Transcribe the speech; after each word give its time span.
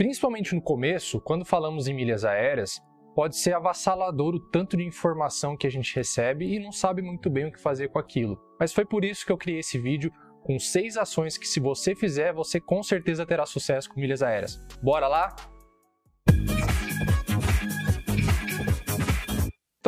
Principalmente 0.00 0.54
no 0.54 0.62
começo, 0.62 1.20
quando 1.20 1.44
falamos 1.44 1.86
em 1.86 1.92
milhas 1.92 2.24
aéreas, 2.24 2.80
pode 3.14 3.36
ser 3.36 3.52
avassalador 3.52 4.34
o 4.34 4.40
tanto 4.40 4.74
de 4.74 4.82
informação 4.82 5.54
que 5.54 5.66
a 5.66 5.70
gente 5.70 5.94
recebe 5.94 6.46
e 6.46 6.58
não 6.58 6.72
sabe 6.72 7.02
muito 7.02 7.28
bem 7.28 7.44
o 7.44 7.52
que 7.52 7.60
fazer 7.60 7.88
com 7.88 7.98
aquilo. 7.98 8.40
Mas 8.58 8.72
foi 8.72 8.86
por 8.86 9.04
isso 9.04 9.26
que 9.26 9.30
eu 9.30 9.36
criei 9.36 9.58
esse 9.58 9.78
vídeo 9.78 10.10
com 10.42 10.58
seis 10.58 10.96
ações 10.96 11.36
que, 11.36 11.46
se 11.46 11.60
você 11.60 11.94
fizer, 11.94 12.32
você 12.32 12.58
com 12.58 12.82
certeza 12.82 13.26
terá 13.26 13.44
sucesso 13.44 13.90
com 13.90 14.00
milhas 14.00 14.22
aéreas. 14.22 14.64
Bora 14.82 15.06
lá? 15.06 15.36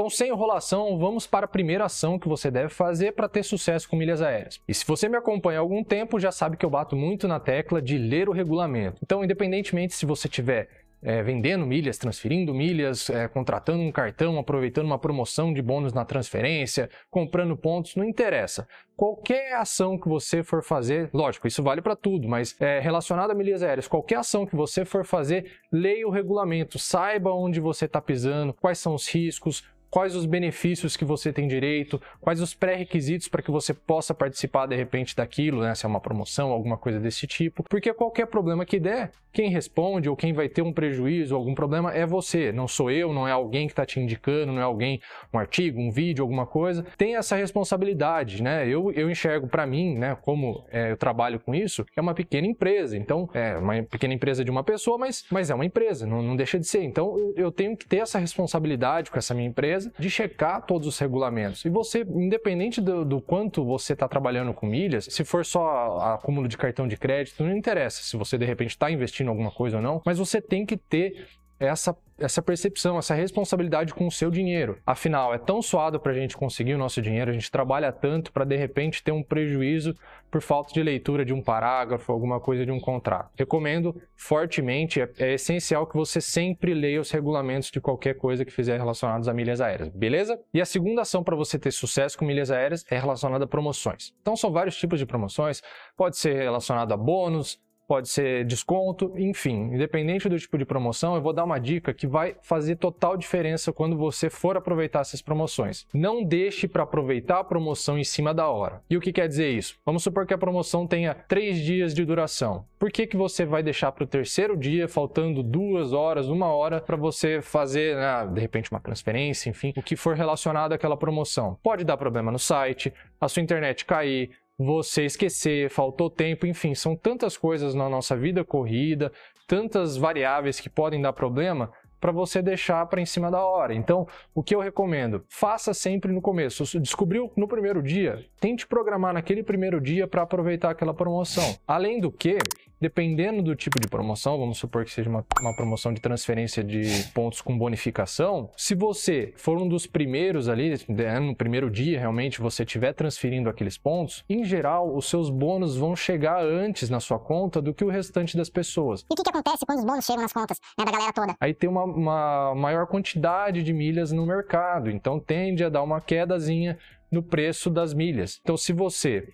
Então, 0.03 0.11
sem 0.11 0.30
enrolação, 0.30 0.98
vamos 0.98 1.29
para 1.29 1.45
a 1.45 1.48
primeira 1.48 1.84
ação 1.84 2.19
que 2.19 2.27
você 2.27 2.51
deve 2.51 2.71
fazer 2.71 3.12
para 3.12 3.29
ter 3.29 3.45
sucesso 3.45 3.89
com 3.89 3.95
milhas 3.95 4.21
aéreas. 4.21 4.61
E 4.66 4.75
se 4.75 4.84
você 4.84 5.09
me 5.09 5.16
acompanha 5.16 5.61
há 5.61 5.62
algum 5.62 5.84
tempo, 5.84 6.19
já 6.19 6.32
sabe 6.32 6.57
que 6.57 6.66
eu 6.66 6.71
bato 6.71 6.96
muito 6.96 7.29
na 7.29 7.39
tecla 7.39 7.80
de 7.80 7.96
ler 7.96 8.29
o 8.29 8.33
regulamento. 8.33 8.98
Então, 9.01 9.23
independentemente 9.23 9.95
se 9.95 10.05
você 10.05 10.29
tiver 10.29 10.69
é, 11.01 11.23
vendendo 11.23 11.65
milhas, 11.65 11.98
transferindo 11.98 12.52
milhas, 12.52 13.09
é, 13.11 13.28
contratando 13.28 13.80
um 13.80 13.92
cartão, 13.92 14.41
aproveitando 14.41 14.87
uma 14.87 14.98
promoção 14.98 15.52
de 15.52 15.62
bônus 15.62 15.92
na 15.92 16.05
transferência, 16.05 16.91
comprando 17.09 17.56
pontos, 17.56 17.95
não 17.95 18.05
interessa. 18.05 18.66
Qualquer 18.97 19.55
ação 19.55 19.97
que 19.97 20.09
você 20.09 20.42
for 20.42 20.64
fazer, 20.64 21.11
lógico, 21.14 21.47
isso 21.47 21.62
vale 21.62 21.80
para 21.80 21.95
tudo, 21.95 22.28
mas 22.28 22.61
é, 22.61 22.80
relacionado 22.80 23.30
a 23.30 23.34
milhas 23.34 23.62
aéreas, 23.62 23.87
qualquer 23.87 24.16
ação 24.16 24.45
que 24.47 24.56
você 24.56 24.84
for 24.84 25.05
fazer, 25.05 25.61
leia 25.70 26.09
o 26.09 26.11
regulamento, 26.11 26.77
saiba 26.77 27.33
onde 27.33 27.61
você 27.61 27.84
está 27.84 28.00
pisando, 28.00 28.53
quais 28.53 28.78
são 28.78 28.97
os 28.97 29.09
riscos, 29.09 29.62
quais 29.92 30.16
os 30.16 30.24
benefícios 30.24 30.96
que 30.96 31.05
você 31.05 31.30
tem 31.30 31.46
direito, 31.46 32.00
quais 32.19 32.41
os 32.41 32.55
pré-requisitos 32.55 33.28
para 33.28 33.42
que 33.42 33.50
você 33.50 33.74
possa 33.74 34.14
participar 34.14 34.64
de 34.64 34.74
repente 34.74 35.14
daquilo, 35.14 35.60
né? 35.60 35.74
Se 35.74 35.84
é 35.84 35.88
uma 35.88 36.00
promoção, 36.00 36.50
alguma 36.50 36.78
coisa 36.78 36.98
desse 36.98 37.27
tipo. 37.27 37.62
Porque 37.64 37.92
qualquer 37.92 38.27
problema 38.27 38.64
que 38.64 38.80
der, 38.80 39.10
quem 39.33 39.50
responde 39.50 40.09
ou 40.09 40.16
quem 40.16 40.33
vai 40.33 40.48
ter 40.48 40.62
um 40.62 40.73
prejuízo, 40.73 41.34
algum 41.34 41.55
problema 41.55 41.92
é 41.92 42.06
você, 42.06 42.52
não 42.52 42.66
sou 42.66 42.91
eu, 42.91 43.12
não 43.12 43.28
é 43.28 43.33
alguém 43.33 43.66
que 43.66 43.73
está 43.73 43.84
te 43.84 44.00
indicando, 44.00 44.52
não 44.52 44.61
é 44.61 44.64
alguém, 44.64 45.00
um 45.33 45.39
artigo, 45.39 45.78
um 45.78 45.91
vídeo, 45.91 46.22
alguma 46.22 46.47
coisa. 46.47 46.86
Tem 46.97 47.17
essa 47.17 47.36
responsabilidade, 47.36 48.42
né? 48.42 48.67
Eu, 48.67 48.92
eu 48.92 49.11
enxergo 49.11 49.47
para 49.47 49.67
mim, 49.67 49.98
né, 49.98 50.17
como 50.22 50.64
é, 50.70 50.92
eu 50.92 50.97
trabalho 50.97 51.39
com 51.39 51.55
isso, 51.55 51.84
é 51.95 52.00
uma 52.00 52.14
pequena 52.14 52.47
empresa. 52.47 52.97
Então, 52.97 53.28
é 53.34 53.58
uma 53.58 53.83
pequena 53.83 54.14
empresa 54.14 54.42
de 54.42 54.50
uma 54.50 54.64
pessoa, 54.64 54.97
mas, 54.97 55.24
mas 55.30 55.50
é 55.50 55.55
uma 55.55 55.67
empresa, 55.67 56.06
não, 56.06 56.22
não 56.22 56.34
deixa 56.34 56.58
de 56.58 56.67
ser. 56.67 56.83
Então, 56.83 57.34
eu, 57.36 57.52
tenho 57.52 57.77
que 57.77 57.86
ter 57.86 57.98
essa 57.98 58.19
responsabilidade 58.19 59.11
com 59.11 59.19
essa 59.19 59.34
minha 59.34 59.48
empresa 59.48 59.81
empresa 59.86 59.92
de 59.98 60.11
checar 60.11 60.62
todos 60.62 60.86
os 60.86 60.98
regulamentos. 60.98 61.64
E 61.64 61.69
você, 61.69 62.00
independente 62.00 62.80
do, 62.80 63.05
do 63.05 63.20
quanto 63.20 63.64
você 63.64 63.92
está 63.92 64.08
trabalhando 64.08 64.52
com 64.52 64.66
milhas, 64.66 65.06
se 65.11 65.24
for 65.24 65.44
só 65.44 65.98
acúmulo 65.98 66.48
de 66.48 66.56
cartão 66.56 66.86
de 66.86 66.97
crédito, 66.97 67.42
não 67.42 67.56
interessa 67.56 68.02
se 68.02 68.16
você 68.16 68.39
de 68.39 68.44
repente 68.44 68.70
está 68.70 68.91
investindo 68.91 69.27
em 69.27 69.30
alguma 69.30 69.50
coisa 69.50 69.77
ou 69.77 69.83
não, 69.83 70.02
mas 70.05 70.19
você 70.19 70.41
tem 70.41 70.64
que 70.64 70.77
ter 70.77 71.27
essa, 71.58 71.97
essa 72.23 72.41
percepção, 72.41 72.98
essa 72.98 73.15
responsabilidade 73.15 73.95
com 73.95 74.06
o 74.06 74.11
seu 74.11 74.31
dinheiro. 74.31 74.78
Afinal, 74.87 75.34
é 75.34 75.39
tão 75.39 75.61
suado 75.61 75.98
para 75.98 76.12
a 76.12 76.15
gente 76.15 76.37
conseguir 76.37 76.75
o 76.75 76.79
nosso 76.79 77.03
dinheiro, 77.03 77.31
a 77.31 77.34
gente 77.34 77.51
trabalha 77.51 77.92
tanto 77.92 78.33
para 78.33 78.45
de 78.45 78.56
repente 78.56 79.03
ter 79.03 79.12
um 79.12 79.23
prejuízo 79.23 79.95
por 80.31 80.41
falta 80.41 80.73
de 80.73 80.83
leitura 80.83 81.25
de 81.25 81.33
um 81.34 81.42
parágrafo, 81.42 82.11
alguma 82.11 82.41
coisa 82.41 82.64
de 82.64 82.73
um 82.73 82.81
contrato. 82.81 83.31
Recomendo 83.37 84.01
fortemente, 84.17 85.01
é, 85.01 85.11
é 85.19 85.34
essencial 85.34 85.87
que 85.87 85.95
você 85.95 86.20
sempre 86.20 86.73
leia 86.73 87.01
os 87.01 87.11
regulamentos 87.11 87.70
de 87.70 87.81
qualquer 87.81 88.14
coisa 88.14 88.45
que 88.45 88.51
fizer 88.51 88.79
relacionados 88.79 89.29
a 89.29 89.34
milhas 89.34 89.61
aéreas, 89.61 89.89
beleza? 89.91 90.41
E 90.55 90.61
a 90.61 90.64
segunda 90.64 91.03
ação 91.03 91.23
para 91.23 91.36
você 91.36 91.59
ter 91.59 91.70
sucesso 91.70 92.17
com 92.17 92.25
milhas 92.25 92.51
aéreas 92.51 92.84
é 92.91 92.98
relacionada 92.98 93.45
a 93.45 93.48
promoções. 93.48 94.14
Então 94.23 94.34
são 94.34 94.51
vários 94.51 94.77
tipos 94.77 94.98
de 94.98 95.05
promoções, 95.05 95.62
pode 95.97 96.17
ser 96.17 96.34
relacionado 96.34 96.92
a 96.92 96.97
bônus, 96.97 97.61
pode 97.93 98.09
ser 98.09 98.47
desconto, 98.47 99.12
enfim, 99.19 99.75
independente 99.75 100.27
do 100.27 100.39
tipo 100.39 100.57
de 100.57 100.65
promoção, 100.65 101.15
eu 101.15 101.21
vou 101.21 101.35
dar 101.35 101.45
uma 101.45 101.59
dica 101.59 101.93
que 101.93 102.07
vai 102.07 102.35
fazer 102.41 102.77
total 102.77 103.19
diferença 103.19 103.71
quando 103.71 103.98
você 103.98 104.31
for 104.31 104.57
aproveitar 104.57 105.01
essas 105.01 105.21
promoções. 105.21 105.87
Não 105.93 106.25
deixe 106.25 106.67
para 106.67 106.85
aproveitar 106.85 107.41
a 107.41 107.45
promoção 107.45 107.98
em 107.98 108.02
cima 108.05 108.33
da 108.33 108.48
hora. 108.48 108.81
E 108.89 108.97
o 108.97 109.01
que 109.01 109.13
quer 109.13 109.29
dizer 109.29 109.51
isso? 109.51 109.77
Vamos 109.85 110.02
supor 110.02 110.25
que 110.27 110.33
a 110.33 110.39
promoção 110.39 110.86
tenha 110.86 111.13
três 111.13 111.58
dias 111.58 111.92
de 111.92 112.02
duração. 112.02 112.64
Por 112.79 112.91
que, 112.91 113.07
que 113.07 113.17
você 113.17 113.45
vai 113.45 113.63
deixar 113.63 113.92
para 113.92 114.05
o 114.05 114.07
terceiro 114.07 114.57
dia, 114.57 114.89
faltando 114.89 115.42
duas 115.42 115.92
horas, 115.92 116.29
uma 116.29 116.47
hora, 116.47 116.81
para 116.81 116.97
você 116.97 117.42
fazer, 117.42 117.95
né, 117.95 118.27
de 118.33 118.41
repente, 118.41 118.70
uma 118.70 118.81
transferência, 118.81 119.51
enfim, 119.51 119.75
o 119.77 119.83
que 119.83 119.97
for 119.97 120.17
relacionado 120.17 120.73
àquela 120.73 120.97
promoção? 120.97 121.58
Pode 121.63 121.85
dar 121.85 121.98
problema 121.98 122.33
no 122.33 122.39
site, 122.39 122.91
a 123.20 123.29
sua 123.29 123.42
internet 123.42 123.85
cair, 123.85 124.31
você 124.58 125.05
esquecer, 125.05 125.70
faltou 125.70 126.11
tempo, 126.11 126.46
enfim, 126.46 126.74
são 126.74 126.95
tantas 126.95 127.36
coisas 127.36 127.74
na 127.74 127.89
nossa 127.89 128.17
vida 128.17 128.44
corrida, 128.44 129.12
tantas 129.46 129.96
variáveis 129.96 130.61
que 130.61 130.70
podem 130.70 131.00
dar 131.00 131.12
problema 131.12 131.73
para 132.00 132.11
você 132.11 132.43
deixar 132.43 132.85
para 132.87 133.00
em 133.00 133.06
cima 133.06 133.31
da 133.31 133.44
hora. 133.44 133.73
Então, 133.73 134.08
o 134.35 134.43
que 134.43 134.55
eu 134.55 134.61
recomendo? 134.61 135.25
Faça 135.29 135.73
sempre 135.73 136.11
no 136.11 136.20
começo. 136.20 136.64
Descobriu 136.81 137.31
no 137.37 137.46
primeiro 137.46 137.81
dia, 137.81 138.25
tente 138.40 138.67
programar 138.67 139.14
naquele 139.14 139.43
primeiro 139.43 139.81
dia 139.81 140.08
para 140.08 140.23
aproveitar 140.23 140.70
aquela 140.70 140.93
promoção. 140.93 141.56
Além 141.64 142.00
do 142.00 142.11
que, 142.11 142.38
dependendo 142.82 143.41
do 143.43 143.55
tipo 143.55 143.79
de 143.79 143.87
promoção, 143.87 144.37
vamos 144.37 144.59
supor 144.59 144.85
que 144.85 144.91
seja 144.91 145.09
uma, 145.09 145.25
uma, 145.41 145.55
promoção 145.55 145.94
de 145.94 146.00
transferência 146.00 146.65
de 146.65 146.82
pontos 147.15 147.41
com 147.41 147.56
bonificação, 147.56 148.50
se 148.56 148.75
você 148.75 149.32
for 149.37 149.56
um 149.56 149.69
dos 149.69 149.87
primeiros 149.87 150.49
ali, 150.49 150.75
né, 150.88 151.20
no 151.20 151.32
primeiro 151.32 151.70
dia 151.70 152.00
realmente 152.00 152.41
você 152.41 152.65
estiver 152.65 152.93
transferindo 152.93 153.49
aqueles 153.49 153.79
pontos, 153.79 154.25
em 154.29 154.43
geral 154.43 154.97
os 154.97 155.09
seus 155.09 155.31
bônus 155.31 155.76
vão 155.76 155.94
chegar 155.94 156.43
antes 156.43 156.91
na 156.91 156.99
sua 156.99 157.20
conta 157.20 157.62
do 157.62 157.73
que 157.73 157.85
o 157.85 157.88
restante 157.88 158.37
das 158.37 158.50
pessoas. 158.50 159.03
E 159.03 159.12
o 159.12 159.14
que, 159.14 159.23
que, 159.23 159.31
acontece 159.31 159.64
quando 159.64 159.79
os 159.79 159.85
bônus 159.85 160.05
chegam 160.05 160.23
nas 160.23 160.32
contas 160.32 160.59
né, 160.76 160.85
da 160.85 160.91
galera 160.91 161.12
toda? 161.12 161.37
Aí 161.38 161.55
tem 161.55 161.70
uma, 161.70 161.85
uma 161.85 162.55
maior 162.56 162.88
quantidade 162.88 163.62
de 163.62 163.73
milhas 163.73 164.11
no 164.11 164.26
mercado, 164.26 164.91
então 164.91 165.20
tende 165.20 165.62
a 165.62 165.69
dar 165.69 165.85
uma 165.85 166.00
quedazinha 166.00 166.76
no 167.12 167.23
preço 167.23 167.69
das 167.69 167.93
milhas. 167.93 168.41
Então, 168.43 168.56
se 168.56 168.73
você 168.73 169.29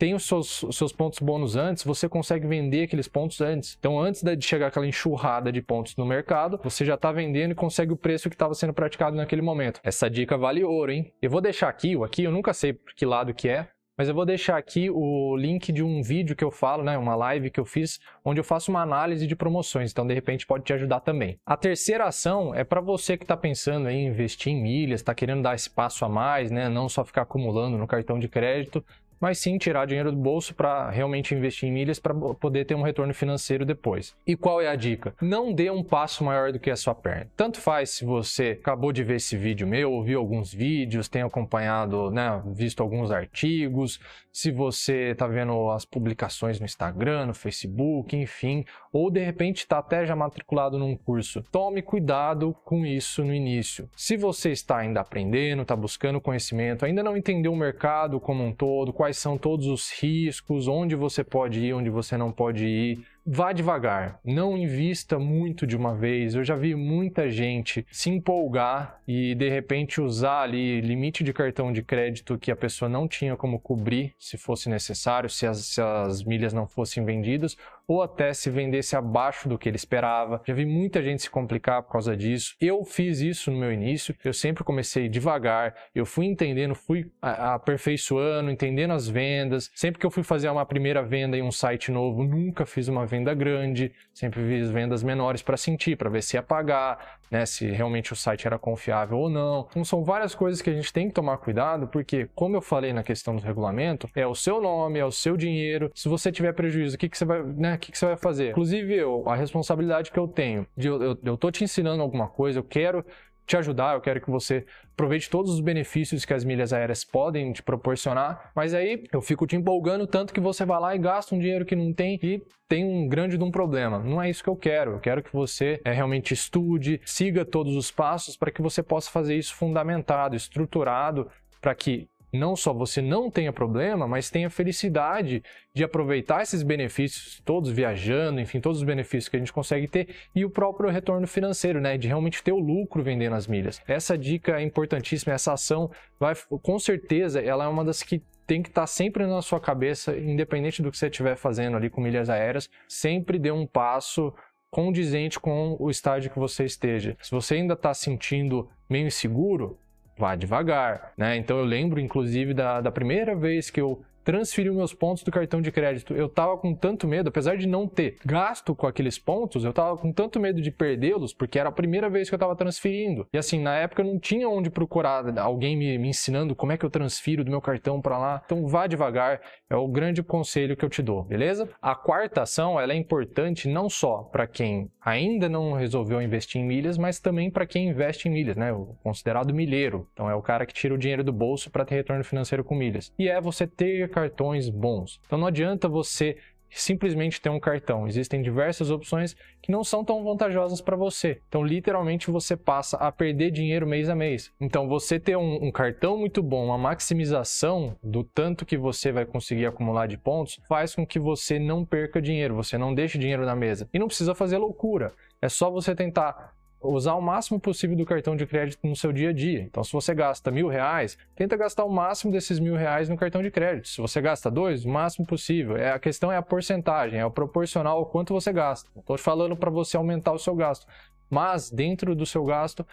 tem 0.00 0.14
os 0.14 0.24
seus, 0.24 0.62
os 0.62 0.76
seus 0.78 0.94
pontos 0.94 1.18
bônus 1.18 1.56
antes, 1.56 1.84
você 1.84 2.08
consegue 2.08 2.46
vender 2.46 2.84
aqueles 2.84 3.06
pontos 3.06 3.42
antes. 3.42 3.76
Então, 3.78 4.00
antes 4.00 4.22
de 4.22 4.42
chegar 4.46 4.68
aquela 4.68 4.86
enxurrada 4.86 5.52
de 5.52 5.60
pontos 5.60 5.94
no 5.94 6.06
mercado, 6.06 6.58
você 6.64 6.86
já 6.86 6.94
está 6.94 7.12
vendendo 7.12 7.52
e 7.52 7.54
consegue 7.54 7.92
o 7.92 7.96
preço 7.98 8.30
que 8.30 8.34
estava 8.34 8.54
sendo 8.54 8.72
praticado 8.72 9.14
naquele 9.14 9.42
momento. 9.42 9.78
Essa 9.84 10.08
dica 10.08 10.38
vale 10.38 10.64
ouro, 10.64 10.90
hein? 10.90 11.12
Eu 11.20 11.28
vou 11.28 11.42
deixar 11.42 11.68
aqui, 11.68 11.94
o 11.94 12.02
aqui 12.02 12.24
eu 12.24 12.32
nunca 12.32 12.54
sei 12.54 12.72
por 12.72 12.94
que 12.94 13.04
lado 13.04 13.34
que 13.34 13.46
é, 13.46 13.68
mas 13.94 14.08
eu 14.08 14.14
vou 14.14 14.24
deixar 14.24 14.56
aqui 14.56 14.88
o 14.88 15.36
link 15.36 15.70
de 15.70 15.82
um 15.82 16.02
vídeo 16.02 16.34
que 16.34 16.42
eu 16.42 16.50
falo, 16.50 16.82
né, 16.82 16.96
uma 16.96 17.14
live 17.14 17.50
que 17.50 17.60
eu 17.60 17.66
fiz, 17.66 18.00
onde 18.24 18.40
eu 18.40 18.44
faço 18.44 18.70
uma 18.70 18.80
análise 18.80 19.26
de 19.26 19.36
promoções, 19.36 19.92
então 19.92 20.06
de 20.06 20.14
repente 20.14 20.46
pode 20.46 20.64
te 20.64 20.72
ajudar 20.72 21.00
também. 21.00 21.38
A 21.44 21.58
terceira 21.58 22.06
ação 22.06 22.54
é 22.54 22.64
para 22.64 22.80
você 22.80 23.18
que 23.18 23.24
está 23.24 23.36
pensando 23.36 23.90
em 23.90 24.06
investir 24.06 24.50
em 24.50 24.62
milhas, 24.62 25.00
está 25.00 25.14
querendo 25.14 25.42
dar 25.42 25.54
esse 25.54 25.68
passo 25.68 26.06
a 26.06 26.08
mais, 26.08 26.50
né, 26.50 26.70
não 26.70 26.88
só 26.88 27.04
ficar 27.04 27.22
acumulando 27.22 27.76
no 27.76 27.86
cartão 27.86 28.18
de 28.18 28.26
crédito, 28.26 28.82
mas 29.20 29.38
sim 29.38 29.58
tirar 29.58 29.86
dinheiro 29.86 30.10
do 30.10 30.16
bolso 30.16 30.54
para 30.54 30.88
realmente 30.90 31.34
investir 31.34 31.68
em 31.68 31.72
milhas 31.72 31.98
para 31.98 32.14
poder 32.14 32.64
ter 32.64 32.74
um 32.74 32.82
retorno 32.82 33.12
financeiro 33.12 33.64
depois. 33.64 34.16
E 34.26 34.34
qual 34.34 34.60
é 34.60 34.68
a 34.68 34.76
dica? 34.76 35.14
Não 35.20 35.52
dê 35.52 35.70
um 35.70 35.84
passo 35.84 36.24
maior 36.24 36.52
do 36.52 36.58
que 36.58 36.70
a 36.70 36.76
sua 36.76 36.94
perna. 36.94 37.30
Tanto 37.36 37.60
faz 37.60 37.90
se 37.90 38.04
você 38.04 38.58
acabou 38.60 38.92
de 38.92 39.04
ver 39.04 39.16
esse 39.16 39.36
vídeo 39.36 39.66
meu, 39.66 39.92
ouviu 39.92 40.18
alguns 40.18 40.52
vídeos, 40.52 41.08
tem 41.08 41.22
acompanhado, 41.22 42.10
né, 42.10 42.42
visto 42.46 42.82
alguns 42.82 43.10
artigos, 43.10 44.00
se 44.32 44.50
você 44.50 45.10
está 45.10 45.26
vendo 45.26 45.70
as 45.70 45.84
publicações 45.84 46.60
no 46.60 46.66
Instagram, 46.66 47.26
no 47.26 47.34
Facebook, 47.34 48.16
enfim, 48.16 48.64
ou 48.92 49.10
de 49.10 49.20
repente 49.20 49.58
está 49.58 49.78
até 49.78 50.06
já 50.06 50.14
matriculado 50.14 50.78
num 50.78 50.96
curso. 50.96 51.42
Tome 51.50 51.82
cuidado 51.82 52.54
com 52.64 52.86
isso 52.86 53.24
no 53.24 53.34
início. 53.34 53.88
Se 53.96 54.16
você 54.16 54.50
está 54.50 54.78
ainda 54.78 55.00
aprendendo, 55.00 55.62
está 55.62 55.74
buscando 55.74 56.20
conhecimento, 56.20 56.84
ainda 56.84 57.02
não 57.02 57.16
entendeu 57.16 57.52
o 57.52 57.56
mercado 57.56 58.20
como 58.20 58.44
um 58.44 58.52
todo, 58.52 58.92
quais 58.92 59.18
são 59.18 59.36
todos 59.36 59.66
os 59.66 59.90
riscos, 60.00 60.68
onde 60.68 60.94
você 60.94 61.24
pode 61.24 61.60
ir, 61.60 61.74
onde 61.74 61.90
você 61.90 62.16
não 62.16 62.30
pode 62.30 62.66
ir, 62.66 63.04
vá 63.32 63.52
devagar, 63.52 64.18
não 64.24 64.58
invista 64.58 65.16
muito 65.16 65.64
de 65.64 65.76
uma 65.76 65.94
vez. 65.94 66.34
Eu 66.34 66.42
já 66.42 66.56
vi 66.56 66.74
muita 66.74 67.30
gente 67.30 67.86
se 67.88 68.10
empolgar 68.10 69.00
e 69.06 69.36
de 69.36 69.48
repente 69.48 70.00
usar 70.00 70.42
ali 70.42 70.80
limite 70.80 71.22
de 71.22 71.32
cartão 71.32 71.72
de 71.72 71.80
crédito 71.80 72.36
que 72.36 72.50
a 72.50 72.56
pessoa 72.56 72.88
não 72.88 73.06
tinha 73.06 73.36
como 73.36 73.60
cobrir 73.60 74.16
se 74.18 74.36
fosse 74.36 74.68
necessário, 74.68 75.30
se 75.30 75.46
as, 75.46 75.58
se 75.58 75.80
as 75.80 76.24
milhas 76.24 76.52
não 76.52 76.66
fossem 76.66 77.04
vendidas, 77.04 77.56
ou 77.86 78.02
até 78.02 78.32
se 78.32 78.50
vendesse 78.50 78.96
abaixo 78.96 79.48
do 79.48 79.58
que 79.58 79.68
ele 79.68 79.76
esperava. 79.76 80.42
Já 80.46 80.54
vi 80.54 80.64
muita 80.64 81.02
gente 81.02 81.22
se 81.22 81.30
complicar 81.30 81.82
por 81.82 81.92
causa 81.92 82.16
disso. 82.16 82.54
Eu 82.60 82.84
fiz 82.84 83.20
isso 83.20 83.50
no 83.50 83.58
meu 83.58 83.72
início, 83.72 84.14
eu 84.24 84.32
sempre 84.32 84.64
comecei 84.64 85.08
devagar, 85.08 85.74
eu 85.94 86.06
fui 86.06 86.26
entendendo, 86.26 86.74
fui 86.74 87.10
aperfeiçoando, 87.20 88.50
entendendo 88.50 88.92
as 88.92 89.08
vendas. 89.08 89.70
Sempre 89.74 90.00
que 90.00 90.06
eu 90.06 90.10
fui 90.10 90.22
fazer 90.22 90.48
uma 90.48 90.66
primeira 90.66 91.02
venda 91.02 91.36
em 91.36 91.42
um 91.42 91.52
site 91.52 91.90
novo, 91.90 92.24
nunca 92.24 92.64
fiz 92.66 92.88
uma 92.88 93.06
venda 93.06 93.34
grande, 93.34 93.92
sempre 94.12 94.40
fiz 94.40 94.70
vendas 94.70 95.02
menores 95.02 95.42
para 95.42 95.56
sentir, 95.56 95.96
para 95.96 96.10
ver 96.10 96.22
se 96.22 96.36
ia 96.36 96.42
pagar, 96.42 97.19
né, 97.30 97.46
se 97.46 97.66
realmente 97.70 98.12
o 98.12 98.16
site 98.16 98.46
era 98.46 98.58
confiável 98.58 99.18
ou 99.18 99.30
não. 99.30 99.66
Então 99.70 99.84
são 99.84 100.02
várias 100.02 100.34
coisas 100.34 100.60
que 100.60 100.70
a 100.70 100.72
gente 100.72 100.92
tem 100.92 101.08
que 101.08 101.14
tomar 101.14 101.38
cuidado, 101.38 101.86
porque 101.88 102.28
como 102.34 102.56
eu 102.56 102.60
falei 102.60 102.92
na 102.92 103.02
questão 103.02 103.36
do 103.36 103.42
regulamento, 103.42 104.08
é 104.14 104.26
o 104.26 104.34
seu 104.34 104.60
nome, 104.60 104.98
é 104.98 105.04
o 105.04 105.12
seu 105.12 105.36
dinheiro. 105.36 105.90
Se 105.94 106.08
você 106.08 106.32
tiver 106.32 106.52
prejuízo, 106.52 106.96
o 106.96 106.98
que, 106.98 107.08
que 107.08 107.16
você 107.16 107.24
vai, 107.24 107.42
né, 107.42 107.78
que, 107.78 107.92
que 107.92 107.98
você 107.98 108.06
vai 108.06 108.16
fazer? 108.16 108.50
Inclusive, 108.50 108.94
eu, 108.94 109.28
a 109.28 109.36
responsabilidade 109.36 110.10
que 110.10 110.18
eu 110.18 110.26
tenho 110.26 110.66
de 110.76 110.88
eu, 110.88 111.02
eu, 111.02 111.18
eu 111.22 111.36
tô 111.36 111.50
te 111.50 111.62
ensinando 111.62 112.02
alguma 112.02 112.28
coisa, 112.28 112.58
eu 112.58 112.64
quero 112.64 113.04
te 113.50 113.56
ajudar, 113.56 113.94
eu 113.94 114.00
quero 114.00 114.20
que 114.20 114.30
você 114.30 114.64
aproveite 114.92 115.28
todos 115.28 115.52
os 115.52 115.60
benefícios 115.60 116.24
que 116.24 116.32
as 116.32 116.44
milhas 116.44 116.72
aéreas 116.72 117.04
podem 117.04 117.52
te 117.52 117.62
proporcionar, 117.62 118.52
mas 118.54 118.72
aí 118.72 119.04
eu 119.12 119.20
fico 119.20 119.46
te 119.46 119.56
empolgando 119.56 120.06
tanto 120.06 120.32
que 120.32 120.40
você 120.40 120.64
vai 120.64 120.80
lá 120.80 120.94
e 120.94 120.98
gasta 120.98 121.34
um 121.34 121.38
dinheiro 121.38 121.64
que 121.64 121.74
não 121.74 121.92
tem 121.92 122.18
e 122.22 122.42
tem 122.68 122.84
um 122.84 123.08
grande 123.08 123.36
de 123.36 123.42
um 123.42 123.50
problema. 123.50 123.98
Não 123.98 124.22
é 124.22 124.30
isso 124.30 124.44
que 124.44 124.48
eu 124.48 124.54
quero. 124.54 124.92
Eu 124.92 125.00
quero 125.00 125.22
que 125.22 125.32
você 125.32 125.80
é, 125.84 125.90
realmente 125.90 126.32
estude, 126.32 127.00
siga 127.04 127.44
todos 127.44 127.74
os 127.74 127.90
passos 127.90 128.36
para 128.36 128.52
que 128.52 128.62
você 128.62 128.82
possa 128.82 129.10
fazer 129.10 129.34
isso 129.34 129.54
fundamentado, 129.54 130.36
estruturado, 130.36 131.28
para 131.60 131.74
que 131.74 132.08
não 132.32 132.54
só 132.54 132.72
você 132.72 133.00
não 133.02 133.30
tenha 133.30 133.52
problema, 133.52 134.06
mas 134.06 134.30
tenha 134.30 134.50
felicidade 134.50 135.42
de 135.74 135.84
aproveitar 135.84 136.42
esses 136.42 136.62
benefícios 136.62 137.40
todos 137.44 137.70
viajando, 137.70 138.40
enfim, 138.40 138.60
todos 138.60 138.78
os 138.78 138.84
benefícios 138.84 139.28
que 139.28 139.36
a 139.36 139.38
gente 139.38 139.52
consegue 139.52 139.88
ter 139.88 140.08
e 140.34 140.44
o 140.44 140.50
próprio 140.50 140.90
retorno 140.90 141.26
financeiro, 141.26 141.80
né, 141.80 141.96
de 141.96 142.08
realmente 142.08 142.42
ter 142.42 142.52
o 142.52 142.58
lucro 142.58 143.02
vendendo 143.02 143.34
as 143.34 143.46
milhas. 143.46 143.80
Essa 143.86 144.16
dica 144.16 144.60
é 144.60 144.62
importantíssima, 144.62 145.32
essa 145.32 145.52
ação 145.52 145.90
vai 146.18 146.34
com 146.62 146.78
certeza, 146.78 147.40
ela 147.40 147.64
é 147.64 147.68
uma 147.68 147.84
das 147.84 148.02
que 148.02 148.22
tem 148.46 148.62
que 148.62 148.68
estar 148.68 148.86
sempre 148.86 149.24
na 149.26 149.40
sua 149.42 149.60
cabeça, 149.60 150.16
independente 150.18 150.82
do 150.82 150.90
que 150.90 150.98
você 150.98 151.06
estiver 151.06 151.36
fazendo 151.36 151.76
ali 151.76 151.88
com 151.88 152.00
milhas 152.00 152.28
aéreas, 152.28 152.68
sempre 152.88 153.38
dê 153.38 153.52
um 153.52 153.64
passo 153.64 154.34
condizente 154.70 155.38
com 155.38 155.76
o 155.78 155.90
estágio 155.90 156.30
que 156.30 156.38
você 156.38 156.64
esteja. 156.64 157.16
Se 157.22 157.30
você 157.30 157.54
ainda 157.54 157.74
está 157.74 157.94
sentindo 157.94 158.68
meio 158.88 159.06
inseguro, 159.06 159.78
vá 160.20 160.36
devagar, 160.36 161.12
né? 161.16 161.36
Então 161.36 161.58
eu 161.58 161.64
lembro, 161.64 161.98
inclusive, 161.98 162.52
da, 162.52 162.80
da 162.80 162.92
primeira 162.92 163.34
vez 163.34 163.70
que 163.70 163.80
eu 163.80 164.02
transferi 164.30 164.70
meus 164.70 164.94
pontos 164.94 165.24
do 165.24 165.30
cartão 165.32 165.60
de 165.60 165.72
crédito. 165.72 166.14
Eu 166.14 166.28
tava 166.28 166.56
com 166.56 166.72
tanto 166.72 167.08
medo, 167.08 167.28
apesar 167.28 167.56
de 167.56 167.66
não 167.66 167.88
ter 167.88 168.16
gasto 168.24 168.74
com 168.76 168.86
aqueles 168.86 169.18
pontos, 169.18 169.64
eu 169.64 169.72
tava 169.72 169.96
com 169.96 170.12
tanto 170.12 170.38
medo 170.38 170.62
de 170.62 170.70
perdê-los, 170.70 171.34
porque 171.34 171.58
era 171.58 171.68
a 171.68 171.72
primeira 171.72 172.08
vez 172.08 172.28
que 172.28 172.34
eu 172.34 172.38
tava 172.38 172.54
transferindo. 172.54 173.26
E 173.32 173.38
assim, 173.38 173.60
na 173.60 173.74
época 173.74 174.02
eu 174.02 174.06
não 174.06 174.18
tinha 174.20 174.48
onde 174.48 174.70
procurar 174.70 175.36
alguém 175.38 175.76
me, 175.76 175.98
me 175.98 176.08
ensinando 176.08 176.54
como 176.54 176.70
é 176.70 176.78
que 176.78 176.84
eu 176.84 176.90
transfiro 176.90 177.42
do 177.42 177.50
meu 177.50 177.60
cartão 177.60 178.00
para 178.00 178.18
lá. 178.18 178.42
Então 178.44 178.66
vá 178.68 178.86
devagar, 178.86 179.40
é 179.68 179.74
o 179.74 179.88
grande 179.88 180.22
conselho 180.22 180.76
que 180.76 180.84
eu 180.84 180.88
te 180.88 181.02
dou, 181.02 181.24
beleza? 181.24 181.68
A 181.82 181.94
quarta 181.94 182.42
ação, 182.42 182.78
ela 182.78 182.92
é 182.92 182.96
importante 182.96 183.68
não 183.68 183.88
só 183.88 184.22
para 184.22 184.46
quem 184.46 184.90
ainda 185.00 185.48
não 185.48 185.72
resolveu 185.72 186.22
investir 186.22 186.60
em 186.60 186.64
milhas, 186.64 186.96
mas 186.96 187.18
também 187.18 187.50
para 187.50 187.66
quem 187.66 187.88
investe 187.88 188.28
em 188.28 188.30
milhas, 188.30 188.56
né? 188.56 188.72
O 188.72 188.94
considerado 189.02 189.52
milheiro. 189.52 190.06
Então 190.12 190.30
é 190.30 190.34
o 190.34 190.42
cara 190.42 190.66
que 190.66 190.74
tira 190.74 190.94
o 190.94 190.98
dinheiro 190.98 191.24
do 191.24 191.32
bolso 191.32 191.70
para 191.70 191.84
ter 191.84 191.96
retorno 191.96 192.22
financeiro 192.22 192.62
com 192.62 192.74
milhas. 192.74 193.12
E 193.18 193.28
é 193.28 193.40
você 193.40 193.66
ter 193.66 194.08
cartões 194.20 194.68
bons. 194.68 195.20
Então 195.26 195.38
não 195.38 195.46
adianta 195.46 195.88
você 195.88 196.36
simplesmente 196.70 197.40
ter 197.40 197.48
um 197.48 197.58
cartão. 197.58 198.06
Existem 198.06 198.42
diversas 198.42 198.90
opções 198.90 199.34
que 199.60 199.72
não 199.72 199.82
são 199.82 200.04
tão 200.04 200.22
vantajosas 200.22 200.80
para 200.80 200.96
você. 200.96 201.40
Então, 201.48 201.64
literalmente, 201.64 202.30
você 202.30 202.56
passa 202.56 202.96
a 202.96 203.10
perder 203.10 203.50
dinheiro 203.50 203.86
mês 203.86 204.08
a 204.08 204.14
mês. 204.14 204.52
Então, 204.60 204.88
você 204.88 205.18
ter 205.18 205.36
um, 205.36 205.64
um, 205.64 205.72
cartão 205.72 206.16
muito 206.16 206.42
bom, 206.42 206.66
uma 206.66 206.78
maximização 206.78 207.96
do 208.02 208.22
tanto 208.22 208.64
que 208.64 208.76
você 208.76 209.10
vai 209.10 209.26
conseguir 209.26 209.66
acumular 209.66 210.06
de 210.06 210.16
pontos, 210.16 210.60
faz 210.68 210.94
com 210.94 211.04
que 211.04 211.18
você 211.18 211.58
não 211.58 211.84
perca 211.84 212.22
dinheiro, 212.22 212.54
você 212.54 212.78
não 212.78 212.94
deixe 212.94 213.18
dinheiro 213.18 213.44
na 213.44 213.56
mesa. 213.56 213.88
E 213.92 213.98
não 213.98 214.06
precisa 214.06 214.34
fazer 214.34 214.58
loucura. 214.58 215.12
É 215.42 215.48
só 215.48 215.70
você 215.70 215.94
tentar 215.94 216.54
usar 216.82 217.14
o 217.14 217.20
máximo 217.20 217.60
possível 217.60 217.96
do 217.96 218.06
cartão 218.06 218.34
de 218.34 218.46
crédito 218.46 218.86
no 218.86 218.96
seu 218.96 219.12
dia 219.12 219.30
a 219.30 219.32
dia. 219.32 219.60
Então, 219.60 219.84
se 219.84 219.92
você 219.92 220.14
gasta 220.14 220.50
mil 220.50 220.68
reais, 220.68 221.18
tenta 221.34 221.56
gastar 221.56 221.84
o 221.84 221.90
máximo 221.90 222.32
desses 222.32 222.58
mil 222.58 222.74
reais 222.74 223.08
no 223.08 223.16
cartão 223.16 223.42
de 223.42 223.50
crédito. 223.50 223.88
Se 223.88 224.00
você 224.00 224.20
gasta 224.20 224.50
dois, 224.50 224.84
o 224.84 224.88
máximo 224.88 225.26
possível. 225.26 225.76
É, 225.76 225.90
a 225.90 225.98
questão 225.98 226.32
é 226.32 226.36
a 226.36 226.42
porcentagem, 226.42 227.20
é 227.20 227.26
o 227.26 227.30
proporcional 227.30 227.98
ao 227.98 228.06
quanto 228.06 228.32
você 228.32 228.52
gasta. 228.52 228.88
Estou 228.96 229.18
falando 229.18 229.56
para 229.56 229.70
você 229.70 229.96
aumentar 229.96 230.32
o 230.32 230.38
seu 230.38 230.54
gasto, 230.54 230.86
mas 231.28 231.70
dentro 231.70 232.14
do 232.14 232.24
seu 232.24 232.44
gasto, 232.44 232.86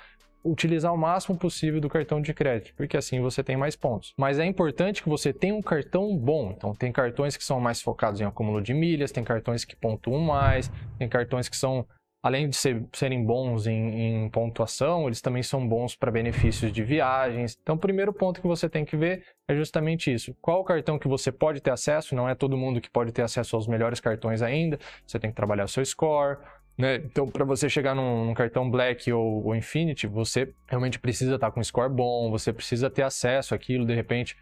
utilizar 0.43 0.93
o 0.93 0.97
máximo 0.97 1.37
possível 1.37 1.81
do 1.81 1.89
cartão 1.89 2.21
de 2.21 2.33
crédito, 2.33 2.73
porque 2.75 2.95
assim 2.95 3.19
você 3.19 3.43
tem 3.43 3.57
mais 3.57 3.75
pontos. 3.75 4.13
Mas 4.17 4.39
é 4.39 4.45
importante 4.45 5.03
que 5.03 5.09
você 5.09 5.33
tenha 5.33 5.55
um 5.55 5.61
cartão 5.61 6.15
bom. 6.15 6.53
Então, 6.55 6.73
tem 6.73 6.91
cartões 6.91 7.35
que 7.35 7.43
são 7.43 7.59
mais 7.59 7.81
focados 7.81 8.21
em 8.21 8.25
acúmulo 8.25 8.61
de 8.61 8.73
milhas, 8.73 9.11
tem 9.11 9.23
cartões 9.23 9.65
que 9.65 9.75
pontuam 9.75 10.21
mais, 10.21 10.71
tem 10.97 11.09
cartões 11.09 11.49
que 11.49 11.57
são 11.57 11.85
além 12.21 12.49
de 12.49 12.55
ser, 12.55 12.85
serem 12.93 13.23
bons 13.23 13.67
em, 13.67 14.25
em, 14.25 14.29
pontuação, 14.29 15.05
eles 15.07 15.21
também 15.21 15.43
são 15.43 15.65
bons 15.67 15.95
para 15.95 16.11
benefícios 16.11 16.71
de 16.71 16.83
viagens. 16.83 17.57
Então, 17.61 17.75
o 17.75 17.79
primeiro 17.79 18.11
ponto 18.11 18.41
que 18.41 18.47
você 18.47 18.67
tem 18.67 18.83
que 18.83 18.97
ver 18.97 19.23
é 19.47 19.55
justamente 19.55 20.11
isso. 20.11 20.35
Qual 20.41 20.61
o 20.61 20.63
cartão 20.63 20.99
que 20.99 21.07
você 21.07 21.31
pode 21.31 21.61
ter 21.61 21.71
acesso? 21.71 22.15
Não 22.15 22.27
é 22.27 22.35
todo 22.35 22.57
mundo 22.57 22.81
que 22.81 22.89
pode 22.89 23.11
ter 23.11 23.21
acesso 23.21 23.55
aos 23.55 23.67
melhores 23.67 23.99
cartões 23.99 24.41
ainda. 24.41 24.79
Você 25.05 25.19
tem 25.19 25.29
que 25.29 25.35
trabalhar 25.35 25.65
o 25.65 25.67
seu 25.67 25.85
score. 25.85 26.37
Né? 26.77 26.95
Então, 26.97 27.27
para 27.27 27.43
você 27.43 27.67
chegar 27.69 27.95
num, 27.95 28.25
num, 28.25 28.33
cartão 28.33 28.69
Black 28.69 29.11
ou, 29.11 29.45
ou 29.45 29.55
Infinity, 29.55 30.05
você 30.05 30.53
realmente 30.67 30.99
precisa 30.99 31.35
estar 31.35 31.49
com 31.51 31.59
um 31.59 31.63
score 31.63 31.91
bom, 31.91 32.29
você 32.29 32.53
precisa 32.53 32.87
ter 32.87 33.01
acesso 33.01 33.55
àquilo, 33.55 33.83
de 33.83 33.95
repente 33.95 34.37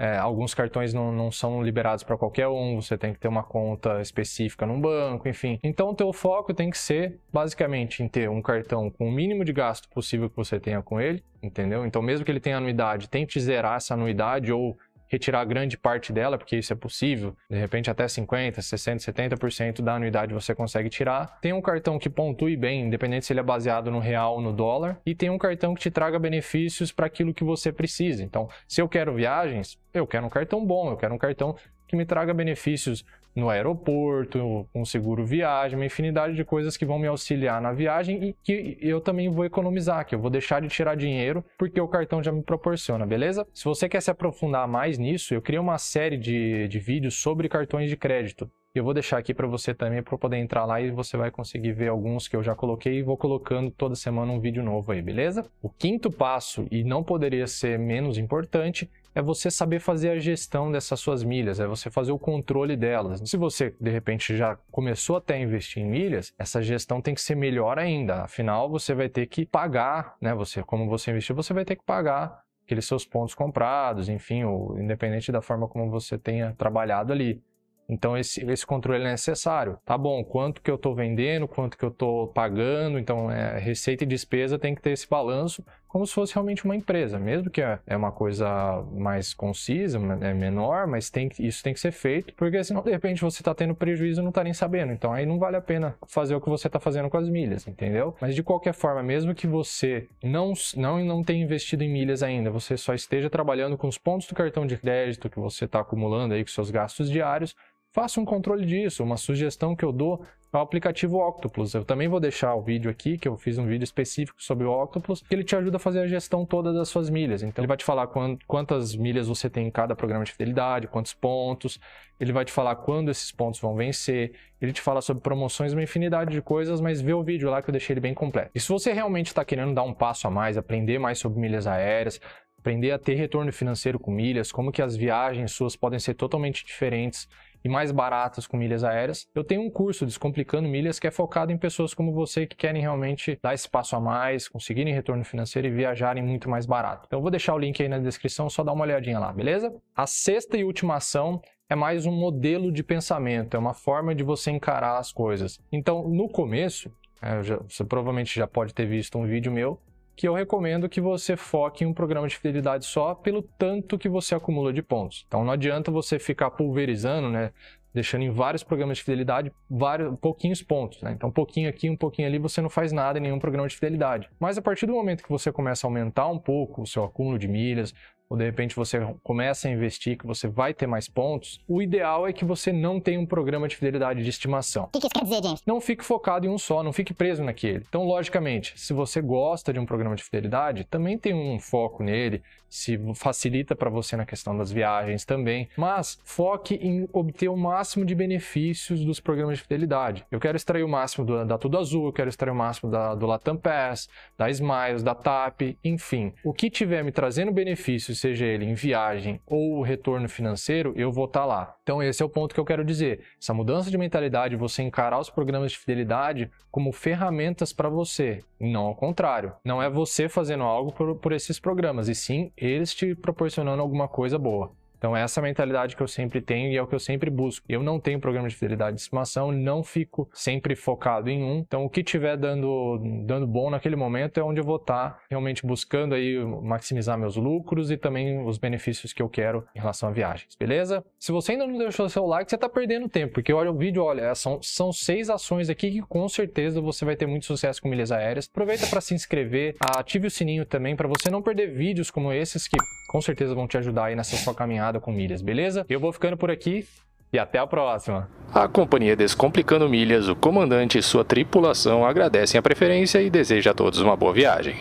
é, 0.00 0.16
alguns 0.16 0.54
cartões 0.54 0.94
não, 0.94 1.12
não 1.12 1.30
são 1.30 1.62
liberados 1.62 2.02
para 2.02 2.16
qualquer 2.16 2.48
um, 2.48 2.80
você 2.80 2.96
tem 2.96 3.12
que 3.12 3.20
ter 3.20 3.28
uma 3.28 3.42
conta 3.42 4.00
específica 4.00 4.64
num 4.64 4.80
banco, 4.80 5.28
enfim. 5.28 5.60
Então, 5.62 5.90
o 5.90 5.94
teu 5.94 6.10
foco 6.10 6.54
tem 6.54 6.70
que 6.70 6.78
ser 6.78 7.18
basicamente 7.30 8.02
em 8.02 8.08
ter 8.08 8.30
um 8.30 8.40
cartão 8.40 8.88
com 8.88 9.06
o 9.06 9.12
mínimo 9.12 9.44
de 9.44 9.52
gasto 9.52 9.90
possível 9.90 10.30
que 10.30 10.36
você 10.36 10.58
tenha 10.58 10.80
com 10.80 10.98
ele, 10.98 11.22
entendeu? 11.42 11.84
Então, 11.84 12.00
mesmo 12.00 12.24
que 12.24 12.32
ele 12.32 12.40
tenha 12.40 12.56
anuidade, 12.56 13.10
tente 13.10 13.38
zerar 13.38 13.76
essa 13.76 13.92
anuidade 13.92 14.50
ou 14.50 14.78
retirar 15.10 15.44
grande 15.44 15.76
parte 15.76 16.12
dela, 16.12 16.38
porque 16.38 16.56
isso 16.56 16.72
é 16.72 16.76
possível. 16.76 17.36
De 17.50 17.58
repente, 17.58 17.90
até 17.90 18.06
50%, 18.06 18.54
60%, 18.54 19.12
70% 19.12 19.82
da 19.82 19.94
anuidade 19.94 20.32
você 20.32 20.54
consegue 20.54 20.88
tirar. 20.88 21.38
Tem 21.40 21.52
um 21.52 21.60
cartão 21.60 21.98
que 21.98 22.08
pontue 22.08 22.56
bem, 22.56 22.82
independente 22.86 23.26
se 23.26 23.32
ele 23.32 23.40
é 23.40 23.42
baseado 23.42 23.90
no 23.90 23.98
real 23.98 24.36
ou 24.36 24.40
no 24.40 24.52
dólar. 24.52 24.98
E 25.04 25.14
tem 25.14 25.28
um 25.28 25.36
cartão 25.36 25.74
que 25.74 25.80
te 25.80 25.90
traga 25.90 26.18
benefícios 26.18 26.92
para 26.92 27.06
aquilo 27.06 27.34
que 27.34 27.42
você 27.42 27.72
precisa. 27.72 28.22
Então, 28.22 28.48
se 28.68 28.80
eu 28.80 28.88
quero 28.88 29.12
viagens, 29.12 29.76
eu 29.92 30.06
quero 30.06 30.26
um 30.26 30.30
cartão 30.30 30.64
bom, 30.64 30.90
eu 30.90 30.96
quero 30.96 31.12
um 31.12 31.18
cartão 31.18 31.56
que 31.88 31.96
me 31.96 32.06
traga 32.06 32.32
benefícios 32.32 33.04
no 33.34 33.48
aeroporto, 33.48 34.66
um 34.74 34.84
seguro 34.84 35.24
viagem, 35.24 35.78
uma 35.78 35.86
infinidade 35.86 36.34
de 36.34 36.44
coisas 36.44 36.76
que 36.76 36.84
vão 36.84 36.98
me 36.98 37.06
auxiliar 37.06 37.60
na 37.60 37.72
viagem 37.72 38.24
e 38.24 38.36
que 38.42 38.78
eu 38.80 39.00
também 39.00 39.28
vou 39.28 39.44
economizar, 39.44 40.06
que 40.06 40.14
eu 40.14 40.18
vou 40.18 40.30
deixar 40.30 40.60
de 40.60 40.68
tirar 40.68 40.94
dinheiro 40.94 41.44
porque 41.58 41.80
o 41.80 41.88
cartão 41.88 42.22
já 42.22 42.32
me 42.32 42.42
proporciona, 42.42 43.06
beleza? 43.06 43.46
Se 43.52 43.64
você 43.64 43.88
quer 43.88 44.00
se 44.00 44.10
aprofundar 44.10 44.66
mais 44.66 44.98
nisso, 44.98 45.34
eu 45.34 45.42
criei 45.42 45.60
uma 45.60 45.78
série 45.78 46.16
de, 46.16 46.68
de 46.68 46.78
vídeos 46.78 47.14
sobre 47.14 47.48
cartões 47.48 47.88
de 47.88 47.96
crédito. 47.96 48.50
Eu 48.72 48.84
vou 48.84 48.94
deixar 48.94 49.18
aqui 49.18 49.34
para 49.34 49.48
você 49.48 49.74
também 49.74 50.00
para 50.00 50.16
poder 50.16 50.36
entrar 50.36 50.64
lá 50.64 50.80
e 50.80 50.92
você 50.92 51.16
vai 51.16 51.28
conseguir 51.28 51.72
ver 51.72 51.88
alguns 51.88 52.28
que 52.28 52.36
eu 52.36 52.42
já 52.42 52.54
coloquei 52.54 52.98
e 52.98 53.02
vou 53.02 53.16
colocando 53.16 53.68
toda 53.68 53.96
semana 53.96 54.30
um 54.30 54.38
vídeo 54.38 54.62
novo 54.62 54.92
aí, 54.92 55.02
beleza? 55.02 55.44
O 55.60 55.68
quinto 55.68 56.08
passo, 56.08 56.68
e 56.70 56.84
não 56.84 57.02
poderia 57.02 57.48
ser 57.48 57.80
menos 57.80 58.16
importante, 58.16 58.88
é 59.14 59.20
você 59.20 59.50
saber 59.50 59.80
fazer 59.80 60.10
a 60.10 60.18
gestão 60.18 60.70
dessas 60.70 61.00
suas 61.00 61.24
milhas, 61.24 61.58
é 61.58 61.66
você 61.66 61.90
fazer 61.90 62.12
o 62.12 62.18
controle 62.18 62.76
delas. 62.76 63.20
Se 63.28 63.36
você, 63.36 63.74
de 63.80 63.90
repente, 63.90 64.36
já 64.36 64.56
começou 64.70 65.16
até 65.16 65.34
a 65.34 65.40
investir 65.40 65.82
em 65.82 65.86
milhas, 65.86 66.32
essa 66.38 66.62
gestão 66.62 67.00
tem 67.00 67.14
que 67.14 67.20
ser 67.20 67.34
melhor 67.34 67.78
ainda. 67.78 68.22
Afinal, 68.22 68.70
você 68.70 68.94
vai 68.94 69.08
ter 69.08 69.26
que 69.26 69.44
pagar, 69.44 70.16
né? 70.20 70.34
Você, 70.34 70.62
como 70.62 70.88
você 70.88 71.10
investiu, 71.10 71.34
você 71.34 71.52
vai 71.52 71.64
ter 71.64 71.76
que 71.76 71.84
pagar 71.84 72.42
aqueles 72.64 72.84
seus 72.84 73.04
pontos 73.04 73.34
comprados, 73.34 74.08
enfim, 74.08 74.44
ou, 74.44 74.78
independente 74.78 75.32
da 75.32 75.42
forma 75.42 75.66
como 75.66 75.90
você 75.90 76.16
tenha 76.16 76.54
trabalhado 76.56 77.12
ali. 77.12 77.42
Então 77.88 78.16
esse, 78.16 78.48
esse 78.48 78.64
controle 78.64 79.02
é 79.02 79.10
necessário. 79.10 79.76
Tá 79.84 79.98
bom, 79.98 80.22
quanto 80.22 80.62
que 80.62 80.70
eu 80.70 80.76
estou 80.76 80.94
vendendo, 80.94 81.48
quanto 81.48 81.76
que 81.76 81.84
eu 81.84 81.88
estou 81.88 82.28
pagando, 82.28 83.00
então 83.00 83.28
é, 83.28 83.58
receita 83.58 84.04
e 84.04 84.06
despesa 84.06 84.56
tem 84.56 84.76
que 84.76 84.80
ter 84.80 84.92
esse 84.92 85.08
balanço 85.08 85.64
como 85.90 86.06
se 86.06 86.14
fosse 86.14 86.34
realmente 86.34 86.64
uma 86.64 86.76
empresa, 86.76 87.18
mesmo 87.18 87.50
que 87.50 87.60
é, 87.60 87.80
é 87.84 87.96
uma 87.96 88.12
coisa 88.12 88.48
mais 88.92 89.34
concisa, 89.34 89.98
é 90.20 90.32
menor, 90.32 90.86
mas 90.86 91.10
tem, 91.10 91.28
isso 91.38 91.64
tem 91.64 91.74
que 91.74 91.80
ser 91.80 91.90
feito, 91.90 92.32
porque 92.34 92.62
senão 92.62 92.80
de 92.80 92.90
repente 92.90 93.20
você 93.20 93.40
está 93.40 93.52
tendo 93.52 93.74
prejuízo 93.74 94.20
e 94.20 94.22
não 94.22 94.28
está 94.28 94.44
nem 94.44 94.54
sabendo. 94.54 94.92
Então 94.92 95.12
aí 95.12 95.26
não 95.26 95.36
vale 95.36 95.56
a 95.56 95.60
pena 95.60 95.96
fazer 96.06 96.36
o 96.36 96.40
que 96.40 96.48
você 96.48 96.68
está 96.68 96.78
fazendo 96.78 97.10
com 97.10 97.16
as 97.16 97.28
milhas, 97.28 97.66
entendeu? 97.66 98.14
Mas 98.20 98.36
de 98.36 98.42
qualquer 98.42 98.72
forma, 98.72 99.02
mesmo 99.02 99.34
que 99.34 99.48
você 99.48 100.06
não, 100.22 100.52
não, 100.76 101.04
não 101.04 101.24
tenha 101.24 101.42
investido 101.42 101.82
em 101.82 101.92
milhas 101.92 102.22
ainda, 102.22 102.52
você 102.52 102.76
só 102.76 102.94
esteja 102.94 103.28
trabalhando 103.28 103.76
com 103.76 103.88
os 103.88 103.98
pontos 103.98 104.28
do 104.28 104.34
cartão 104.34 104.64
de 104.64 104.76
crédito 104.76 105.28
que 105.28 105.40
você 105.40 105.64
está 105.64 105.80
acumulando 105.80 106.34
aí 106.34 106.44
com 106.44 106.50
seus 106.50 106.70
gastos 106.70 107.10
diários, 107.10 107.56
faça 107.92 108.20
um 108.20 108.24
controle 108.24 108.64
disso. 108.64 109.02
Uma 109.02 109.16
sugestão 109.16 109.74
que 109.74 109.84
eu 109.84 109.92
dou 109.92 110.24
é 110.52 110.56
o 110.56 110.60
aplicativo 110.60 111.18
Octopus. 111.18 111.74
Eu 111.74 111.84
também 111.84 112.08
vou 112.08 112.18
deixar 112.18 112.54
o 112.54 112.62
vídeo 112.62 112.90
aqui, 112.90 113.16
que 113.16 113.28
eu 113.28 113.36
fiz 113.36 113.56
um 113.56 113.66
vídeo 113.66 113.84
específico 113.84 114.42
sobre 114.42 114.66
o 114.66 114.82
Octopus, 114.82 115.22
que 115.22 115.34
ele 115.34 115.44
te 115.44 115.54
ajuda 115.54 115.76
a 115.76 115.80
fazer 115.80 116.00
a 116.00 116.06
gestão 116.06 116.44
toda 116.44 116.72
das 116.72 116.88
suas 116.88 117.08
milhas. 117.08 117.42
Então, 117.42 117.62
ele 117.62 117.68
vai 117.68 117.76
te 117.76 117.84
falar 117.84 118.08
quantas 118.46 118.96
milhas 118.96 119.28
você 119.28 119.48
tem 119.48 119.68
em 119.68 119.70
cada 119.70 119.94
programa 119.94 120.24
de 120.24 120.32
fidelidade, 120.32 120.88
quantos 120.88 121.14
pontos, 121.14 121.78
ele 122.18 122.32
vai 122.32 122.44
te 122.44 122.52
falar 122.52 122.74
quando 122.76 123.10
esses 123.10 123.30
pontos 123.30 123.60
vão 123.60 123.76
vencer, 123.76 124.32
ele 124.60 124.72
te 124.72 124.80
fala 124.80 125.00
sobre 125.00 125.22
promoções, 125.22 125.72
uma 125.72 125.82
infinidade 125.82 126.32
de 126.32 126.42
coisas, 126.42 126.80
mas 126.80 127.00
vê 127.00 127.12
o 127.14 127.22
vídeo 127.22 127.48
lá 127.48 127.62
que 127.62 127.70
eu 127.70 127.72
deixei 127.72 127.94
ele 127.94 128.00
bem 128.00 128.12
completo. 128.12 128.50
E 128.54 128.60
se 128.60 128.68
você 128.68 128.92
realmente 128.92 129.28
está 129.28 129.44
querendo 129.44 129.72
dar 129.72 129.84
um 129.84 129.94
passo 129.94 130.26
a 130.26 130.30
mais, 130.30 130.58
aprender 130.58 130.98
mais 130.98 131.18
sobre 131.18 131.40
milhas 131.40 131.66
aéreas, 131.66 132.20
aprender 132.60 132.90
a 132.90 132.98
ter 132.98 133.14
retorno 133.14 133.50
financeiro 133.52 133.98
com 133.98 134.10
milhas, 134.10 134.52
como 134.52 134.70
que 134.70 134.82
as 134.82 134.94
viagens 134.94 135.52
suas 135.52 135.74
podem 135.74 135.98
ser 135.98 136.14
totalmente 136.14 136.64
diferentes 136.64 137.26
e 137.64 137.68
mais 137.68 137.90
baratas 137.90 138.46
com 138.46 138.56
milhas 138.56 138.84
aéreas. 138.84 139.26
Eu 139.34 139.42
tenho 139.42 139.62
um 139.62 139.70
curso 139.70 140.06
Descomplicando 140.06 140.68
Milhas 140.68 140.98
que 140.98 141.06
é 141.06 141.10
focado 141.10 141.52
em 141.52 141.58
pessoas 141.58 141.94
como 141.94 142.12
você 142.12 142.46
que 142.46 142.56
querem 142.56 142.80
realmente 142.80 143.38
dar 143.42 143.54
esse 143.54 143.68
passo 143.68 143.96
a 143.96 144.00
mais, 144.00 144.46
conseguirem 144.46 144.94
retorno 144.94 145.24
financeiro 145.24 145.68
e 145.68 145.70
viajarem 145.70 146.22
muito 146.22 146.48
mais 146.48 146.66
barato. 146.66 147.04
Então 147.06 147.18
eu 147.18 147.22
vou 147.22 147.30
deixar 147.30 147.54
o 147.54 147.58
link 147.58 147.82
aí 147.82 147.88
na 147.88 147.98
descrição, 147.98 148.48
só 148.48 148.62
dá 148.62 148.72
uma 148.72 148.84
olhadinha 148.84 149.18
lá, 149.18 149.32
beleza? 149.32 149.74
A 149.96 150.06
sexta 150.06 150.56
e 150.56 150.64
última 150.64 150.96
ação 150.96 151.40
é 151.68 151.74
mais 151.74 152.04
um 152.04 152.12
modelo 152.12 152.70
de 152.70 152.82
pensamento, 152.82 153.56
é 153.56 153.60
uma 153.60 153.74
forma 153.74 154.14
de 154.14 154.22
você 154.22 154.50
encarar 154.50 154.98
as 154.98 155.12
coisas. 155.12 155.60
Então, 155.70 156.08
no 156.08 156.28
começo, 156.28 156.90
é, 157.22 157.40
você 157.42 157.84
provavelmente 157.84 158.34
já 158.34 158.46
pode 158.46 158.74
ter 158.74 158.86
visto 158.86 159.18
um 159.18 159.26
vídeo 159.26 159.52
meu 159.52 159.78
que 160.20 160.28
eu 160.28 160.34
recomendo 160.34 160.86
que 160.86 161.00
você 161.00 161.34
foque 161.34 161.82
em 161.82 161.86
um 161.86 161.94
programa 161.94 162.28
de 162.28 162.36
fidelidade 162.36 162.84
só 162.84 163.14
pelo 163.14 163.40
tanto 163.40 163.96
que 163.96 164.06
você 164.06 164.34
acumula 164.34 164.70
de 164.70 164.82
pontos. 164.82 165.24
Então 165.26 165.42
não 165.42 165.50
adianta 165.50 165.90
você 165.90 166.18
ficar 166.18 166.50
pulverizando, 166.50 167.30
né? 167.30 167.52
Deixando 167.94 168.24
em 168.24 168.30
vários 168.30 168.62
programas 168.62 168.98
de 168.98 169.04
fidelidade 169.04 169.50
vários, 169.68 170.14
pouquinhos 170.20 170.62
pontos, 170.62 171.00
né? 171.00 171.12
Então, 171.12 171.30
um 171.30 171.32
pouquinho 171.32 171.70
aqui, 171.70 171.88
um 171.88 171.96
pouquinho 171.96 172.28
ali, 172.28 172.38
você 172.38 172.60
não 172.60 172.68
faz 172.68 172.92
nada 172.92 173.18
em 173.18 173.22
nenhum 173.22 173.38
programa 173.38 173.66
de 173.66 173.74
fidelidade. 173.74 174.28
Mas 174.38 174.58
a 174.58 174.62
partir 174.62 174.84
do 174.84 174.92
momento 174.92 175.22
que 175.22 175.30
você 175.30 175.50
começa 175.50 175.86
a 175.86 175.88
aumentar 175.88 176.28
um 176.28 176.38
pouco 176.38 176.82
o 176.82 176.86
seu 176.86 177.02
acúmulo 177.02 177.38
de 177.38 177.48
milhas, 177.48 177.94
ou 178.30 178.36
de 178.36 178.44
repente 178.44 178.76
você 178.76 179.00
começa 179.24 179.66
a 179.66 179.70
investir 179.72 180.16
que 180.16 180.26
você 180.26 180.46
vai 180.46 180.72
ter 180.72 180.86
mais 180.86 181.08
pontos, 181.08 181.60
o 181.66 181.82
ideal 181.82 182.28
é 182.28 182.32
que 182.32 182.44
você 182.44 182.72
não 182.72 183.00
tenha 183.00 183.18
um 183.18 183.26
programa 183.26 183.66
de 183.66 183.74
fidelidade 183.74 184.22
de 184.22 184.30
estimação. 184.30 184.84
O 184.84 184.86
que, 184.86 185.00
que 185.00 185.06
isso 185.06 185.14
quer 185.14 185.24
dizer, 185.24 185.42
James? 185.42 185.62
Não 185.66 185.80
fique 185.80 186.04
focado 186.04 186.46
em 186.46 186.48
um 186.48 186.56
só, 186.56 186.80
não 186.82 186.92
fique 186.92 187.12
preso 187.12 187.42
naquele. 187.42 187.84
Então, 187.88 188.04
logicamente, 188.04 188.72
se 188.76 188.92
você 188.92 189.20
gosta 189.20 189.72
de 189.72 189.80
um 189.80 189.84
programa 189.84 190.14
de 190.14 190.22
fidelidade, 190.22 190.84
também 190.84 191.18
tem 191.18 191.34
um 191.34 191.58
foco 191.58 192.04
nele, 192.04 192.40
se 192.68 192.96
facilita 193.16 193.74
para 193.74 193.90
você 193.90 194.16
na 194.16 194.24
questão 194.24 194.56
das 194.56 194.70
viagens 194.70 195.24
também, 195.24 195.68
mas 195.76 196.20
foque 196.24 196.76
em 196.76 197.08
obter 197.12 197.48
o 197.48 197.56
máximo 197.56 198.04
de 198.04 198.14
benefícios 198.14 199.04
dos 199.04 199.18
programas 199.18 199.58
de 199.58 199.64
fidelidade. 199.64 200.24
Eu 200.30 200.38
quero 200.38 200.56
extrair 200.56 200.84
o 200.84 200.88
máximo 200.88 201.24
do, 201.24 201.44
da 201.44 201.58
Tudo 201.58 201.78
Azul, 201.78 202.06
eu 202.06 202.12
quero 202.12 202.28
extrair 202.28 202.52
o 202.52 202.54
máximo 202.54 202.88
da, 202.88 203.16
do 203.16 203.26
Latam 203.26 203.56
Pass, 203.56 204.08
da 204.38 204.48
Smiles, 204.48 205.02
da 205.02 205.16
TAP, 205.16 205.76
enfim. 205.82 206.32
O 206.44 206.52
que 206.52 206.70
tiver 206.70 207.02
me 207.02 207.10
trazendo 207.10 207.50
benefícios 207.50 208.19
seja 208.20 208.44
ele 208.44 208.64
em 208.64 208.74
viagem 208.74 209.40
ou 209.46 209.82
retorno 209.82 210.28
financeiro, 210.28 210.92
eu 210.96 211.10
vou 211.10 211.24
estar 211.24 211.40
tá 211.40 211.46
lá. 211.46 211.76
Então 211.82 212.02
esse 212.02 212.22
é 212.22 212.26
o 212.26 212.28
ponto 212.28 212.54
que 212.54 212.60
eu 212.60 212.64
quero 212.64 212.84
dizer. 212.84 213.20
Essa 213.40 213.54
mudança 213.54 213.90
de 213.90 213.98
mentalidade, 213.98 214.56
você 214.56 214.82
encarar 214.82 215.18
os 215.18 215.30
programas 215.30 215.72
de 215.72 215.78
fidelidade 215.78 216.50
como 216.70 216.92
ferramentas 216.92 217.72
para 217.72 217.88
você, 217.88 218.40
não 218.60 218.82
ao 218.82 218.94
contrário. 218.94 219.52
Não 219.64 219.82
é 219.82 219.88
você 219.88 220.28
fazendo 220.28 220.64
algo 220.64 220.92
por, 220.92 221.16
por 221.16 221.32
esses 221.32 221.58
programas, 221.58 222.08
e 222.08 222.14
sim 222.14 222.52
eles 222.56 222.94
te 222.94 223.14
proporcionando 223.14 223.82
alguma 223.82 224.06
coisa 224.06 224.38
boa. 224.38 224.70
Então, 225.00 225.16
essa 225.16 225.40
é 225.40 225.42
a 225.42 225.44
mentalidade 225.44 225.96
que 225.96 226.02
eu 226.02 226.06
sempre 226.06 226.42
tenho 226.42 226.70
e 226.70 226.76
é 226.76 226.82
o 226.82 226.86
que 226.86 226.94
eu 226.94 227.00
sempre 227.00 227.30
busco. 227.30 227.64
Eu 227.66 227.82
não 227.82 227.98
tenho 227.98 228.20
programa 228.20 228.46
de 228.50 228.54
fidelidade 228.54 228.96
de 228.96 229.00
estimação, 229.00 229.50
não 229.50 229.82
fico 229.82 230.28
sempre 230.30 230.76
focado 230.76 231.30
em 231.30 231.42
um. 231.42 231.60
Então, 231.60 231.86
o 231.86 231.88
que 231.88 232.04
tiver 232.04 232.36
dando, 232.36 233.00
dando 233.24 233.46
bom 233.46 233.70
naquele 233.70 233.96
momento 233.96 234.38
é 234.38 234.42
onde 234.42 234.60
eu 234.60 234.64
vou 234.64 234.76
estar 234.76 235.12
tá 235.12 235.20
realmente 235.30 235.64
buscando 235.64 236.14
aí 236.14 236.36
maximizar 236.62 237.18
meus 237.18 237.34
lucros 237.36 237.90
e 237.90 237.96
também 237.96 238.44
os 238.44 238.58
benefícios 238.58 239.14
que 239.14 239.22
eu 239.22 239.28
quero 239.30 239.66
em 239.74 239.78
relação 239.80 240.10
a 240.10 240.12
viagens, 240.12 240.54
beleza? 240.54 241.02
Se 241.18 241.32
você 241.32 241.52
ainda 241.52 241.66
não 241.66 241.78
deixou 241.78 242.06
seu 242.10 242.26
like, 242.26 242.50
você 242.50 242.56
está 242.56 242.68
perdendo 242.68 243.08
tempo, 243.08 243.32
porque 243.32 243.54
olha 243.54 243.70
o 243.70 243.78
vídeo, 243.78 244.04
olha, 244.04 244.34
são, 244.34 244.60
são 244.60 244.92
seis 244.92 245.30
ações 245.30 245.70
aqui 245.70 245.90
que 245.90 246.02
com 246.02 246.28
certeza 246.28 246.78
você 246.78 247.06
vai 247.06 247.16
ter 247.16 247.24
muito 247.24 247.46
sucesso 247.46 247.80
com 247.80 247.88
milhas 247.88 248.12
aéreas. 248.12 248.46
Aproveita 248.46 248.86
para 248.86 249.00
se 249.00 249.14
inscrever, 249.14 249.76
ative 249.96 250.26
o 250.26 250.30
sininho 250.30 250.66
também 250.66 250.94
para 250.94 251.08
você 251.08 251.30
não 251.30 251.40
perder 251.40 251.72
vídeos 251.72 252.10
como 252.10 252.30
esses 252.34 252.68
que 252.68 252.76
com 253.10 253.20
certeza 253.20 253.56
vão 253.56 253.66
te 253.66 253.76
ajudar 253.76 254.04
aí 254.04 254.14
nessa 254.14 254.36
sua 254.36 254.54
caminhada 254.54 255.00
com 255.00 255.10
milhas, 255.10 255.42
beleza? 255.42 255.84
Eu 255.88 255.98
vou 255.98 256.12
ficando 256.12 256.36
por 256.36 256.48
aqui 256.48 256.86
e 257.32 257.40
até 257.40 257.58
a 257.58 257.66
próxima. 257.66 258.30
A 258.54 258.68
companhia 258.68 259.16
Descomplicando 259.16 259.88
Milhas, 259.88 260.28
o 260.28 260.36
comandante 260.36 260.96
e 260.96 261.02
sua 261.02 261.24
tripulação 261.24 262.06
agradecem 262.06 262.56
a 262.56 262.62
preferência 262.62 263.20
e 263.20 263.28
deseja 263.28 263.72
a 263.72 263.74
todos 263.74 264.00
uma 264.00 264.14
boa 264.14 264.32
viagem. 264.32 264.76